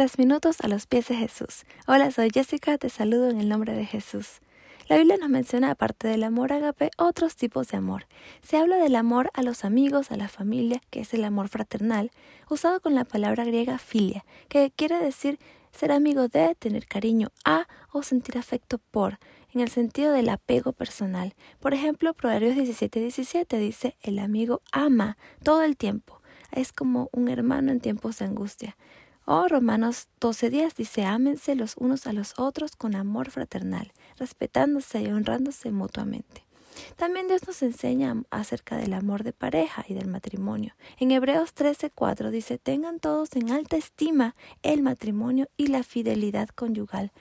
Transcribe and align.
Tres 0.00 0.16
minutos 0.16 0.62
a 0.62 0.68
los 0.68 0.86
pies 0.86 1.08
de 1.08 1.14
Jesús. 1.14 1.66
Hola, 1.86 2.10
soy 2.10 2.30
Jessica, 2.32 2.78
te 2.78 2.88
saludo 2.88 3.28
en 3.28 3.38
el 3.38 3.50
nombre 3.50 3.74
de 3.74 3.84
Jesús. 3.84 4.40
La 4.88 4.96
Biblia 4.96 5.18
nos 5.18 5.28
menciona, 5.28 5.70
aparte 5.70 6.08
del 6.08 6.24
amor 6.24 6.54
agape, 6.54 6.90
otros 6.96 7.36
tipos 7.36 7.68
de 7.68 7.76
amor. 7.76 8.06
Se 8.40 8.56
habla 8.56 8.78
del 8.78 8.96
amor 8.96 9.30
a 9.34 9.42
los 9.42 9.62
amigos, 9.62 10.10
a 10.10 10.16
la 10.16 10.28
familia, 10.28 10.80
que 10.88 11.00
es 11.00 11.12
el 11.12 11.22
amor 11.22 11.50
fraternal, 11.50 12.12
usado 12.48 12.80
con 12.80 12.94
la 12.94 13.04
palabra 13.04 13.44
griega 13.44 13.76
filia, 13.76 14.24
que 14.48 14.72
quiere 14.74 14.98
decir 14.98 15.38
ser 15.70 15.92
amigo 15.92 16.28
de, 16.28 16.54
tener 16.54 16.86
cariño 16.86 17.28
a 17.44 17.68
o 17.92 18.02
sentir 18.02 18.38
afecto 18.38 18.78
por, 18.78 19.18
en 19.52 19.60
el 19.60 19.68
sentido 19.68 20.14
del 20.14 20.30
apego 20.30 20.72
personal. 20.72 21.34
Por 21.60 21.74
ejemplo, 21.74 22.14
Proverbios 22.14 22.56
17:17 22.56 23.00
17 23.00 23.58
dice, 23.58 23.96
el 24.00 24.18
amigo 24.18 24.62
ama 24.72 25.18
todo 25.42 25.62
el 25.62 25.76
tiempo. 25.76 26.22
Es 26.52 26.72
como 26.72 27.10
un 27.12 27.28
hermano 27.28 27.70
en 27.70 27.80
tiempos 27.80 28.18
de 28.18 28.24
angustia. 28.24 28.76
O 29.24 29.46
Romanos 29.48 30.08
12:10 30.20 30.74
dice, 30.74 31.04
ámense 31.04 31.54
los 31.54 31.76
unos 31.76 32.06
a 32.06 32.12
los 32.12 32.38
otros 32.38 32.76
con 32.76 32.94
amor 32.94 33.30
fraternal, 33.30 33.92
respetándose 34.18 35.02
y 35.02 35.06
honrándose 35.06 35.70
mutuamente. 35.70 36.44
También 36.96 37.28
Dios 37.28 37.46
nos 37.46 37.62
enseña 37.62 38.22
acerca 38.30 38.76
del 38.76 38.92
amor 38.92 39.22
de 39.22 39.32
pareja 39.32 39.84
y 39.88 39.94
del 39.94 40.08
matrimonio. 40.08 40.74
En 40.98 41.10
Hebreos 41.10 41.54
13:4 41.54 42.30
dice, 42.30 42.58
tengan 42.58 43.00
todos 43.00 43.30
en 43.36 43.50
alta 43.50 43.76
estima 43.76 44.34
el 44.62 44.82
matrimonio 44.82 45.48
y 45.56 45.68
la 45.68 45.82
fidelidad 45.82 46.48
conyugal. 46.48 47.12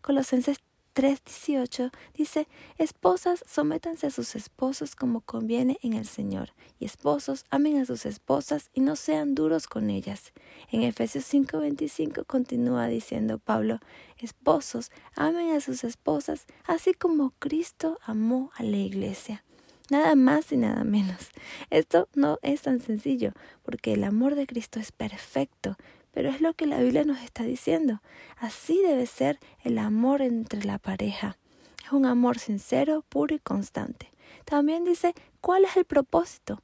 Colosenses 0.00 0.58
3.18 0.98 1.92
dice, 2.12 2.48
Esposas, 2.76 3.44
sométanse 3.46 4.08
a 4.08 4.10
sus 4.10 4.34
esposos 4.34 4.96
como 4.96 5.20
conviene 5.20 5.78
en 5.84 5.92
el 5.92 6.06
Señor, 6.06 6.54
y 6.80 6.86
esposos, 6.86 7.44
amen 7.50 7.78
a 7.78 7.84
sus 7.84 8.04
esposas 8.04 8.68
y 8.74 8.80
no 8.80 8.96
sean 8.96 9.36
duros 9.36 9.68
con 9.68 9.90
ellas. 9.90 10.32
En 10.72 10.82
Efesios 10.82 11.32
5.25 11.32 12.26
continúa 12.26 12.88
diciendo 12.88 13.38
Pablo, 13.38 13.78
Esposos, 14.18 14.90
amen 15.14 15.52
a 15.52 15.60
sus 15.60 15.84
esposas, 15.84 16.46
así 16.66 16.94
como 16.94 17.32
Cristo 17.38 18.00
amó 18.04 18.50
a 18.56 18.64
la 18.64 18.78
iglesia. 18.78 19.44
Nada 19.90 20.16
más 20.16 20.50
y 20.50 20.56
nada 20.56 20.82
menos. 20.82 21.30
Esto 21.70 22.08
no 22.14 22.40
es 22.42 22.62
tan 22.62 22.80
sencillo, 22.80 23.34
porque 23.62 23.92
el 23.92 24.02
amor 24.02 24.34
de 24.34 24.48
Cristo 24.48 24.80
es 24.80 24.90
perfecto, 24.90 25.76
pero 26.18 26.30
es 26.30 26.40
lo 26.40 26.52
que 26.52 26.66
la 26.66 26.80
Biblia 26.80 27.04
nos 27.04 27.20
está 27.20 27.44
diciendo. 27.44 28.02
Así 28.38 28.82
debe 28.82 29.06
ser 29.06 29.38
el 29.62 29.78
amor 29.78 30.20
entre 30.20 30.64
la 30.64 30.78
pareja. 30.78 31.38
Es 31.86 31.92
un 31.92 32.06
amor 32.06 32.40
sincero, 32.40 33.04
puro 33.08 33.36
y 33.36 33.38
constante. 33.38 34.10
También 34.44 34.84
dice 34.84 35.14
cuál 35.40 35.64
es 35.64 35.76
el 35.76 35.84
propósito 35.84 36.60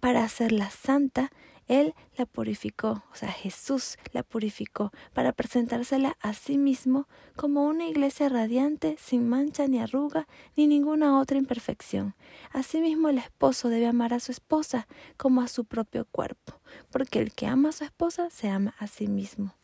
para 0.00 0.24
hacerla 0.24 0.70
santa 0.70 1.30
él 1.68 1.94
la 2.16 2.26
purificó, 2.26 3.02
o 3.12 3.14
sea, 3.14 3.30
Jesús 3.30 3.98
la 4.12 4.22
purificó 4.22 4.92
para 5.12 5.32
presentársela 5.32 6.16
a 6.20 6.32
sí 6.32 6.58
mismo 6.58 7.08
como 7.34 7.66
una 7.66 7.86
iglesia 7.86 8.28
radiante, 8.28 8.96
sin 9.00 9.28
mancha 9.28 9.66
ni 9.66 9.80
arruga, 9.80 10.28
ni 10.56 10.66
ninguna 10.66 11.18
otra 11.18 11.38
imperfección. 11.38 12.14
Asimismo, 12.52 13.08
el 13.08 13.18
esposo 13.18 13.68
debe 13.68 13.86
amar 13.86 14.14
a 14.14 14.20
su 14.20 14.30
esposa 14.30 14.86
como 15.16 15.40
a 15.42 15.48
su 15.48 15.64
propio 15.64 16.04
cuerpo, 16.04 16.60
porque 16.90 17.18
el 17.18 17.32
que 17.32 17.46
ama 17.46 17.70
a 17.70 17.72
su 17.72 17.84
esposa 17.84 18.30
se 18.30 18.48
ama 18.48 18.74
a 18.78 18.86
sí 18.86 19.08
mismo. 19.08 19.54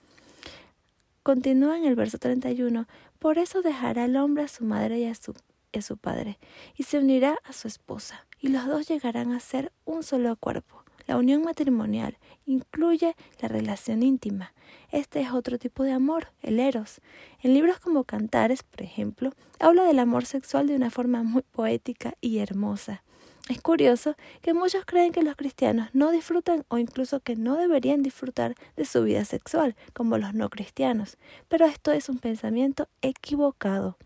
Continúa 1.23 1.79
en 1.79 1.85
el 1.85 1.95
verso 1.95 2.19
31, 2.19 2.89
por 3.21 3.39
eso 3.39 3.63
dejará 3.63 4.07
el 4.07 4.17
hombre 4.17 4.43
a 4.43 4.49
su 4.49 4.65
madre 4.65 4.99
y 4.99 5.05
a 5.05 5.15
su, 5.15 5.35
a 5.73 5.83
su 5.83 5.97
padre, 5.97 6.41
y 6.75 6.83
se 6.83 6.99
unirá 6.99 7.39
a 7.45 7.53
su 7.53 7.69
esposa, 7.69 8.27
y 8.41 8.49
los 8.49 8.67
dos 8.67 8.89
llegarán 8.89 9.31
a 9.31 9.39
ser 9.39 9.71
un 9.85 10.03
solo 10.03 10.35
cuerpo. 10.35 10.82
La 11.13 11.19
unión 11.19 11.43
matrimonial 11.43 12.17
incluye 12.47 13.15
la 13.43 13.49
relación 13.49 14.03
íntima. 14.03 14.55
Este 14.91 15.21
es 15.21 15.31
otro 15.31 15.59
tipo 15.59 15.83
de 15.83 15.93
amor, 15.93 16.29
el 16.41 16.59
eros. 16.59 17.03
En 17.43 17.53
libros 17.53 17.79
como 17.81 18.05
Cantares, 18.05 18.63
por 18.63 18.81
ejemplo, 18.81 19.35
habla 19.61 19.85
del 19.85 19.99
amor 19.99 20.25
sexual 20.25 20.69
de 20.69 20.75
una 20.75 20.89
forma 20.89 21.23
muy 21.23 21.43
poética 21.43 22.15
y 22.23 22.39
hermosa. 22.39 23.03
Es 23.51 23.61
curioso 23.61 24.17
que 24.41 24.55
muchos 24.55 24.87
creen 24.87 25.13
que 25.13 25.21
los 25.21 25.37
cristianos 25.37 25.91
no 25.93 26.13
disfrutan 26.13 26.65
o 26.69 26.79
incluso 26.79 27.21
que 27.21 27.37
no 27.37 27.57
deberían 27.57 28.03
disfrutar 28.03 28.55
de 28.77 28.87
su 28.87 29.03
vida 29.03 29.27
sexual, 29.27 29.77
como 29.93 30.17
los 30.17 30.33
no 30.33 30.49
cristianos, 30.49 31.19
pero 31.49 31.67
esto 31.67 31.93
es 31.93 32.09
un 32.09 32.21
pensamiento 32.21 32.89
equivocado. 33.03 33.99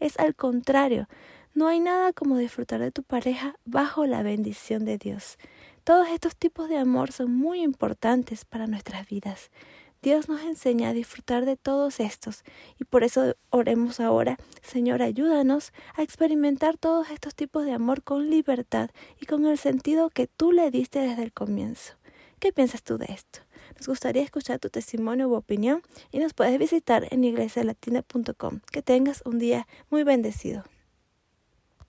Es 0.00 0.18
al 0.18 0.34
contrario, 0.34 1.06
no 1.54 1.68
hay 1.68 1.78
nada 1.80 2.12
como 2.12 2.36
disfrutar 2.36 2.80
de 2.80 2.90
tu 2.90 3.04
pareja 3.04 3.54
bajo 3.64 4.06
la 4.06 4.24
bendición 4.24 4.84
de 4.84 4.98
Dios. 4.98 5.38
Todos 5.88 6.08
estos 6.08 6.36
tipos 6.36 6.68
de 6.68 6.76
amor 6.76 7.12
son 7.12 7.34
muy 7.34 7.62
importantes 7.62 8.44
para 8.44 8.66
nuestras 8.66 9.08
vidas. 9.08 9.50
Dios 10.02 10.28
nos 10.28 10.42
enseña 10.42 10.90
a 10.90 10.92
disfrutar 10.92 11.46
de 11.46 11.56
todos 11.56 11.98
estos 11.98 12.44
y 12.78 12.84
por 12.84 13.04
eso 13.04 13.36
oremos 13.48 13.98
ahora, 13.98 14.36
Señor, 14.60 15.00
ayúdanos 15.00 15.72
a 15.94 16.02
experimentar 16.02 16.76
todos 16.76 17.08
estos 17.08 17.34
tipos 17.34 17.64
de 17.64 17.72
amor 17.72 18.02
con 18.02 18.28
libertad 18.28 18.90
y 19.18 19.24
con 19.24 19.46
el 19.46 19.56
sentido 19.56 20.10
que 20.10 20.26
tú 20.26 20.52
le 20.52 20.70
diste 20.70 20.98
desde 20.98 21.22
el 21.22 21.32
comienzo. 21.32 21.94
¿Qué 22.38 22.52
piensas 22.52 22.82
tú 22.82 22.98
de 22.98 23.06
esto? 23.06 23.38
Nos 23.78 23.88
gustaría 23.88 24.22
escuchar 24.22 24.58
tu 24.58 24.68
testimonio 24.68 25.30
u 25.30 25.36
opinión 25.36 25.80
y 26.12 26.18
nos 26.18 26.34
puedes 26.34 26.58
visitar 26.58 27.06
en 27.10 27.24
iglesialatina.com. 27.24 28.60
Que 28.70 28.82
tengas 28.82 29.22
un 29.24 29.38
día 29.38 29.66
muy 29.88 30.04
bendecido. 30.04 30.64